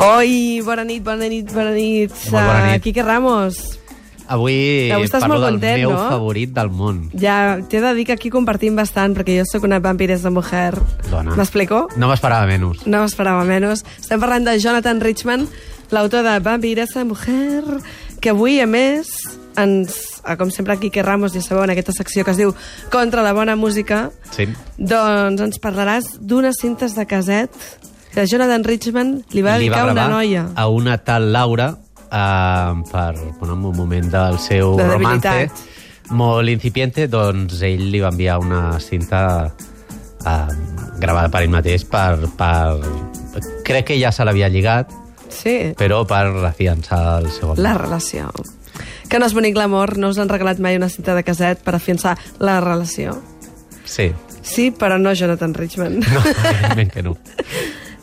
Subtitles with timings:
[0.00, 2.12] Oi, bona nit, bona nit, bona nit.
[2.28, 2.76] Molt bona nit.
[2.76, 3.56] Uh, Quique Ramos.
[4.30, 6.02] Avui, Avui estàs parlo molt del content, meu no?
[6.12, 7.00] favorit del món.
[7.18, 10.76] Ja t'he de dir que aquí compartim bastant, perquè jo sóc una vampiresa mujer.
[11.08, 11.34] Dona.
[11.40, 11.86] M'explico?
[11.96, 12.84] No m'esperava menys.
[12.84, 13.82] No m'esperava menys.
[13.98, 15.48] Estem parlant de Jonathan Richman,
[15.90, 17.64] l'autor de Vampiresa Mujer,
[18.20, 19.08] que avui, a més,
[19.56, 22.54] ens, com sempre, Quique Ramos, ja sabeu, en aquesta secció que es diu
[22.92, 24.46] Contra la bona música, Sí.
[24.78, 27.50] doncs ens parlaràs d'unes cintes de caset
[28.12, 30.48] que Jonathan Richman li va Li dedicar una noia.
[30.54, 31.76] a una tal Laura
[32.10, 35.58] eh, per bueno, en un moment del seu De romance debilitat.
[36.10, 39.52] molt incipiente, doncs ell li va enviar una cinta
[40.26, 40.46] eh,
[40.98, 42.80] gravada per ell mateix per, per...
[43.64, 44.90] Crec que ja se l'havia lligat,
[45.30, 47.58] Sí, però per afiançar el seu amor.
[47.58, 48.30] la relació.
[49.10, 51.74] Que no és bonic l'amor, no us han regalat mai una cinta de caset per
[51.74, 53.20] afiançar la relació.
[53.84, 55.98] Sí, Sí, però no Jonathan Richman.
[56.00, 57.16] no, evidentment que no.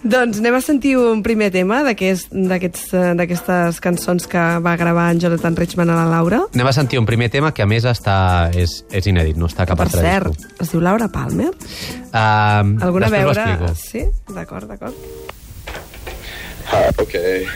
[0.03, 5.09] doncs anem a sentir un primer tema d'aquest- d'aquests, eh, d'aquestes cançons que va gravar
[5.11, 6.43] en Jonathan Richman a la Laura.
[6.53, 9.63] Anem a sentir un primer tema que a més està, és, és inèdit, no està
[9.63, 10.53] a cap Per altre cert, disco.
[10.63, 11.49] es diu Laura Palmer.
[11.49, 13.49] Um, Alguna després ho veure...
[13.49, 13.73] explico.
[13.75, 14.05] Sí?
[14.33, 14.93] D'acord, d'acord.
[16.73, 17.47] Okay.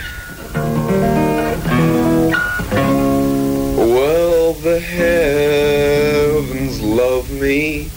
[3.75, 7.89] Well, the heavens love me.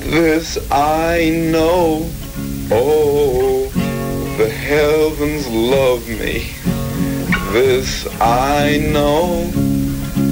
[0.00, 2.10] This I know.
[2.72, 3.68] Oh,
[4.38, 6.50] the heavens love me.
[7.52, 9.44] This I know.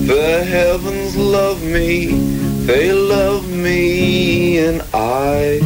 [0.06, 2.06] The heavens love me.
[2.66, 5.60] They love me, and I.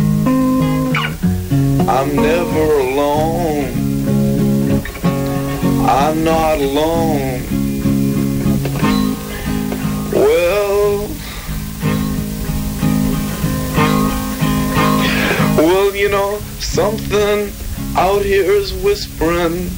[1.89, 3.78] I'm never alone.
[5.91, 7.41] I'm not alone.
[10.12, 11.08] Well,
[15.56, 17.50] well, you know, something
[17.97, 19.71] out here is whispering,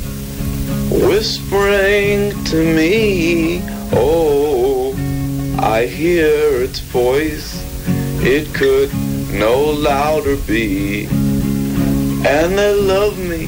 [0.90, 3.62] whispering to me.
[3.92, 4.92] Oh,
[5.60, 7.64] I hear its voice.
[8.20, 8.92] It could
[9.32, 11.06] no louder be.
[12.26, 13.46] And they love me,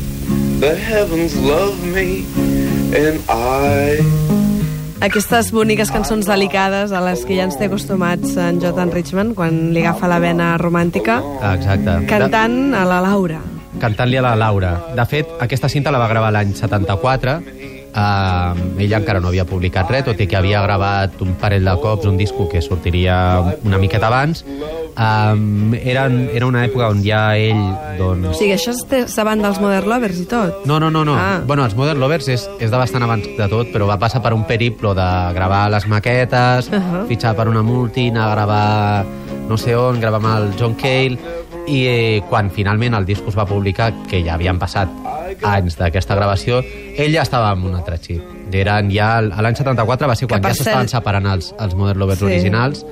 [0.61, 2.25] the heavens love me,
[2.93, 4.01] and I.
[5.03, 9.73] Aquestes boniques cançons delicades a les que ja ens té acostumats en Jonathan Richman quan
[9.75, 12.07] li agafa la vena romàntica, Ah, exacte.
[12.07, 13.41] cantant a la Laura.
[13.81, 14.77] Cantant-li a la Laura.
[14.95, 17.41] De fet, aquesta cinta la va gravar l'any 74.
[17.93, 21.75] Uh, ella encara no havia publicat res, tot i que havia gravat un parell de
[21.83, 23.17] cops un disco que sortiria
[23.67, 24.47] una miqueta abans.
[24.93, 28.39] Um, era, era una època on ja ell, O doncs...
[28.39, 30.65] sigui, això és davant dels Modern Lovers i tot.
[30.69, 31.17] No, no, no, no.
[31.21, 31.43] Ah.
[31.45, 34.33] Bueno, els Modern Lovers és, és de bastant abans de tot, però va passar per
[34.37, 36.81] un periplo de gravar les maquetes, uh.
[36.81, 37.07] -huh.
[37.09, 39.05] fitxar per una multi, anar a gravar
[39.49, 41.19] no sé on, gravar amb el John Cale,
[41.67, 44.89] i eh, quan finalment el disc es va publicar, que ja havien passat
[45.43, 46.63] anys d'aquesta gravació,
[46.97, 48.23] ell ja estava amb un altre xip.
[48.53, 51.99] Eren ja, a l'any 74 va ser quan ja s'estaven cert- separant els, els Modern
[51.99, 52.25] Lovers Sí.
[52.27, 52.85] originals,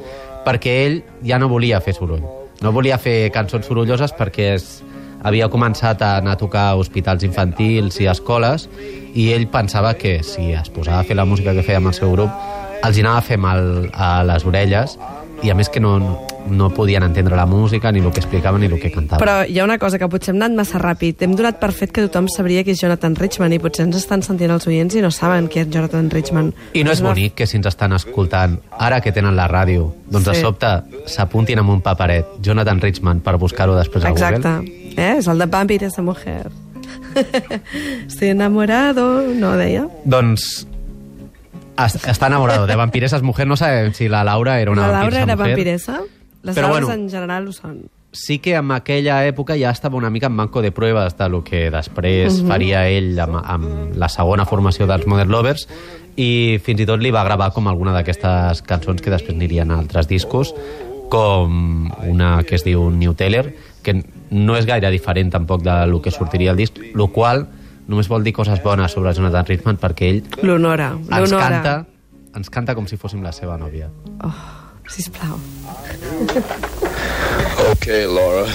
[0.46, 2.22] perquè ell ja no volia fer soroll.
[2.62, 4.82] No volia fer cançons sorolloses perquè es,
[5.22, 8.68] havia començat a anar a tocar a hospitals infantils i escoles
[9.14, 11.94] i ell pensava que si es posava a fer la música que feia amb el
[11.94, 12.30] seu grup
[12.82, 14.98] els anava a fer mal a les orelles
[15.42, 15.94] i a més que no,
[16.50, 19.20] no podien entendre la música, ni el que explicaven, ni el que cantaven.
[19.22, 21.22] Però hi ha una cosa, que potser hem anat massa ràpid.
[21.24, 24.22] Hem donat per fet que tothom sabria qui és Jonathan Richman i potser ens estan
[24.22, 26.52] sentint els oients i no saben qui és Jonathan Richman.
[26.74, 29.92] I no és una- bonic que si ens estan escoltant, ara que tenen la ràdio,
[30.10, 30.30] doncs Sí.
[30.32, 30.66] de sobte
[31.06, 34.48] s'apuntin amb un paperet Jonathan Richman per buscar-ho després a Exacte.
[34.48, 34.92] Google.
[34.96, 35.14] Eh?
[35.18, 36.50] És el de Vampire esa mujer.
[38.06, 39.88] Estoy enamorado, no deia?
[40.04, 40.66] Doncs
[41.86, 43.46] es- està enamorado de vampiresas mujer.
[43.46, 45.50] No sabem si la Laura era una la Laura vampiresa era mujer.
[45.50, 46.00] vampiresa?
[46.42, 47.02] Les Però Laures bueno.
[47.02, 47.82] en general ho són.
[48.12, 51.44] Sí que en aquella època ja estava una mica en banco de proves de lo
[51.44, 55.68] que després faria ell amb, amb la segona formació dels Modern Lovers
[56.16, 59.78] i fins i tot li va gravar com alguna d'aquestes cançons que després anirien a
[59.78, 60.52] altres discos
[61.08, 66.00] com una que es diu New Teller que no és gaire diferent tampoc de lo
[66.02, 67.46] que sortiria al disc, lo qual
[67.90, 71.74] només vol dir coses bones sobre Jonathan Richman perquè ell L'honora, ens canta,
[72.38, 73.90] ens canta com si fóssim la seva nòvia.
[74.24, 74.36] Oh,
[74.88, 75.40] sisplau.
[77.72, 78.46] Okay, Laura.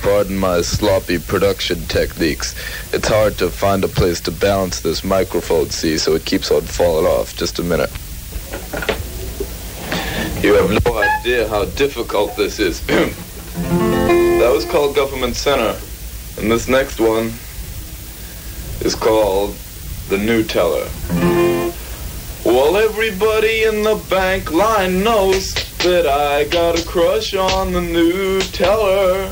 [0.00, 2.54] Pardon my sloppy production techniques.
[2.94, 6.62] It's hard to find a place to balance this microphone, see, so it keeps on
[6.62, 7.36] falling off.
[7.36, 7.90] Just a minute.
[10.42, 12.80] You have no idea how difficult this is.
[12.86, 15.76] that was called Government Center.
[16.40, 17.30] And this next one
[18.80, 19.54] is called
[20.08, 20.88] The New Teller.
[22.44, 25.54] Well, everybody in the bank line knows
[25.84, 29.30] that I got a crush on the new teller.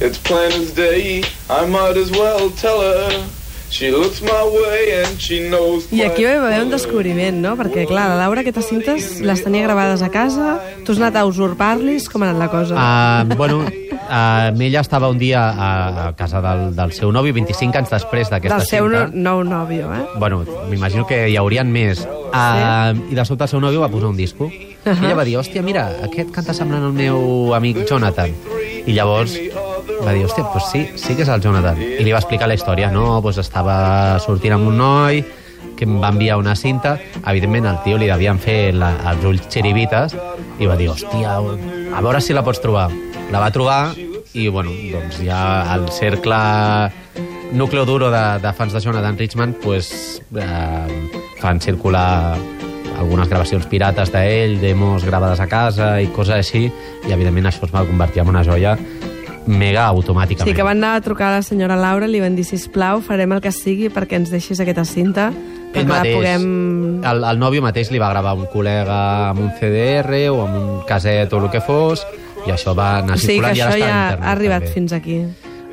[0.00, 3.26] It's plain as day, I might as well tell her.
[3.70, 7.56] She looks my way and she knows I aquí va haver un descobriment, no?
[7.58, 11.24] Perquè, clar, la Laura aquestes cintes les tenia gravades a casa, tu has anat a
[11.26, 12.76] usurpar-lis, com ha anat la cosa?
[12.78, 13.64] Uh, bueno,
[14.08, 15.70] uh, ella estava un dia a,
[16.08, 19.06] a casa del, del seu nòvio, 25 anys després d'aquesta Del seu cinta.
[19.12, 20.04] no, nou nòvio, eh?
[20.18, 22.04] Bueno, m'imagino que hi haurien més.
[22.34, 24.44] Uh, I de sobte el seu nòvio va posar un disco.
[24.44, 25.02] Uh -huh.
[25.02, 28.30] I ella va dir, hòstia, mira, aquest canta semblant al meu amic Jonathan.
[28.86, 29.38] I llavors
[30.04, 31.80] va dir, hòstia, doncs sí, sí que és el Jonathan.
[31.80, 32.90] I li va explicar la història.
[32.90, 35.24] No, doncs estava sortint amb un noi
[35.76, 36.98] que em va enviar una cinta.
[37.26, 40.14] Evidentment, al tio li devien fer la, els ulls xiribites
[40.58, 41.38] i va dir, hòstia,
[41.94, 42.90] a veure si la pots trobar.
[43.32, 43.94] La va trobar
[44.34, 45.40] i, bueno, doncs ja
[45.74, 46.36] el cercle
[47.54, 51.08] núcleo duro de, de fans de Jonathan Richman pues, eh,
[51.40, 52.36] fan circular
[52.98, 56.68] algunes gravacions pirates d'ell, demos gravades a casa i coses així,
[57.06, 58.76] i evidentment això es va convertir en una joia
[59.46, 60.48] mega automàticament.
[60.48, 63.34] Sí, que van anar a trucar a la senyora Laura, li van dir, sisplau, farem
[63.36, 65.30] el que sigui perquè ens deixis aquesta cinta,
[65.74, 66.44] Ell perquè la mateix, puguem...
[67.04, 69.00] el, el nòvio mateix li va gravar un col·lega
[69.32, 72.06] amb un CDR o amb un caset o el que fos,
[72.46, 74.24] i això va anar O sigui circulant i ara està a ja internet.
[74.28, 74.74] ha arribat també.
[74.74, 75.18] fins aquí.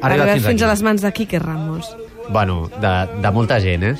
[0.01, 0.63] Ha arribat fins fins aquí.
[0.63, 1.95] a les mans de Quique Ramos.
[2.29, 3.95] Bueno, de, de molta gent, eh?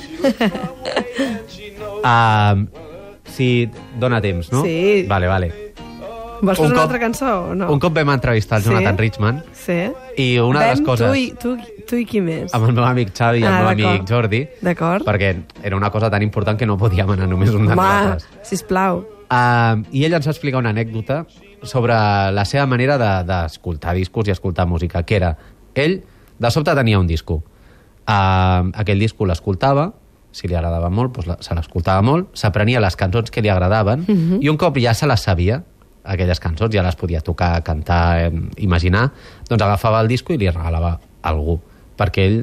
[2.04, 2.66] uh,
[3.24, 4.62] sí, dona temps, no?
[4.62, 5.04] Sí.
[5.08, 5.52] Vale, vale.
[6.42, 7.68] Vols Un una cop- altra cançó o no?
[7.70, 8.68] Un cop vam entrevistar el Sí?
[8.70, 9.76] Jonathan Richman Sí?
[10.16, 12.52] i una de les Vam, coses Tu i, tu, tu i qui més?
[12.52, 13.86] amb el meu amic Xavi i el Ah, meu d'acord.
[13.92, 15.04] amic Jordi D'acord.
[15.06, 18.26] perquè era una cosa tan important que no podíem anar només un de Home, nosaltres.
[18.42, 19.04] sisplau.
[19.30, 21.24] Uh, I ell ens va explicar una anècdota
[21.62, 21.94] sobre
[22.32, 25.36] la seva manera de- d'escoltar de, discos i escoltar música, que era,
[25.74, 26.02] ell
[26.38, 27.42] de sobte tenia un disco.
[28.02, 29.92] Uh, aquell disco l'escoltava,
[30.34, 34.06] si li agradava molt, doncs la, se l'escoltava molt, s'aprenia les cançons que li agradaven,
[34.42, 35.60] i un cop ja se les sabia,
[36.02, 38.32] aquelles cançons, ja les podia tocar, cantar, eh,
[38.64, 39.10] imaginar,
[39.48, 41.60] doncs agafava el disco i li regalava a algú,
[41.96, 42.40] perquè ell...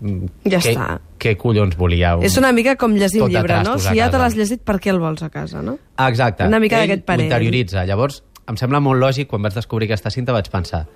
[0.00, 0.88] mm, Ja què, està.
[1.18, 2.16] Què collons volia?
[2.18, 2.24] Un...
[2.26, 3.76] És una mica com llegir un llibre, no?
[3.78, 5.76] Si ja te l'has llegit, per què el vols a casa, no?
[6.08, 6.46] Exacte.
[6.46, 7.22] Una mica Ell d'aquest parer.
[7.26, 7.84] ho interioritza.
[7.86, 10.86] Llavors, em sembla molt lògic, quan vaig descobrir aquesta cinta, vaig pensar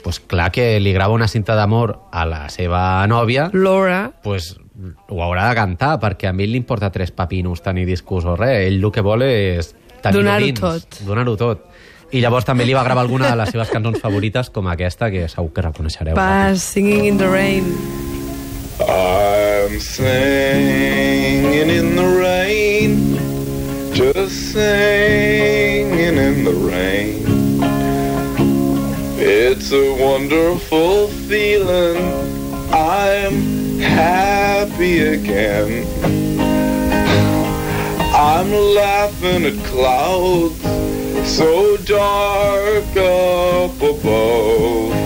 [0.00, 4.56] pues clar que li grava una cinta d'amor a la seva nòvia, Laura, pues
[5.08, 8.66] ho haurà de cantar, perquè a mi li importa tres papinos tenir discos o res.
[8.70, 11.00] Ell el que vol és tenir Donar-ho dins, tot.
[11.06, 11.66] Donar-ho tot.
[12.10, 15.28] I llavors també li va gravar alguna de les seves cançons favorites, com aquesta, que
[15.28, 16.16] segur que reconeixereu.
[16.18, 17.68] va Singing in the Rain.
[18.80, 23.29] I'm singing in the rain,
[24.00, 27.20] just singing in the rain.
[29.20, 32.00] It's a wonderful feeling.
[32.72, 35.84] I'm happy again.
[38.16, 38.50] I'm
[38.80, 40.56] laughing at clouds
[41.28, 44.96] so dark up above.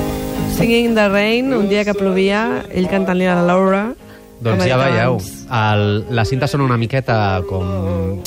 [0.54, 4.03] Singing in the Rain, un dia que plovia, ell cantant-li a la Laura.
[4.44, 5.18] Doncs ja dit veieu,
[5.58, 7.16] el, la cinta sona una miqueta
[7.48, 8.20] com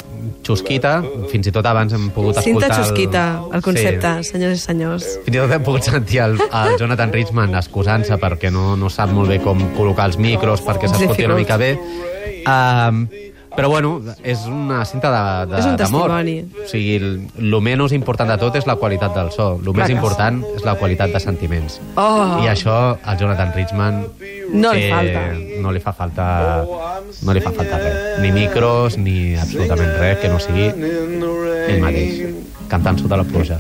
[0.48, 2.78] xusquita, fins i tot abans hem pogut Cinta escoltar...
[2.86, 3.24] xusquita,
[3.54, 4.30] el concepte, Sí.
[4.32, 5.08] senyors i senyors.
[5.26, 9.12] Fins i tot hem pogut sentir el, el Jonathan Richman excusant-se perquè no, no sap
[9.16, 11.74] molt bé com col·locar els micros perquè s'escolti una mica bé.
[12.48, 13.04] Um,
[13.58, 16.36] però bueno, és una cinta de- de- És un testimoni.
[16.64, 17.08] O sigui, el,
[17.42, 19.56] el menys important de tot és la qualitat del so.
[19.58, 21.80] El Clar més important és la qualitat de sentiments.
[21.96, 22.38] Oh.
[22.44, 24.04] I això al Jonathan Richman
[24.54, 25.26] No li eh, falta.
[25.62, 26.28] No li fa falta
[27.26, 28.20] no li fa falta res.
[28.22, 32.22] Ni micros, ni absolutament res que no sigui ell mateix,
[32.70, 33.60] cantant sota la pluja.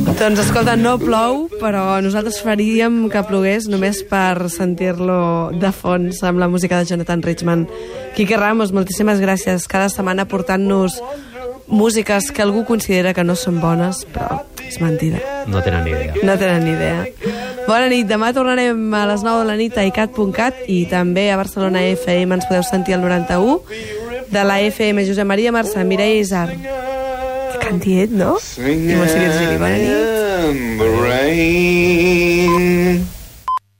[0.00, 6.40] Doncs escolta, no plou, però nosaltres faríem que plogués només per sentir-lo de fons amb
[6.40, 7.66] la música de Jonathan Richman.
[8.16, 10.98] Quique Ramos, moltíssimes gràcies cada setmana portant-nos
[11.70, 15.20] músiques que algú considera que no són bones, però és mentida.
[15.48, 16.14] No tenen ni idea.
[16.22, 17.06] No tenen ni idea.
[17.68, 21.38] Bona nit, demà tornarem a les 9 de la nit a icat.cat i també a
[21.40, 23.60] Barcelona FM ens podeu sentir al 91
[24.30, 26.48] de la FM Josep Maria Marçà, Mireia Isar.
[27.70, 28.10] Que cantiet,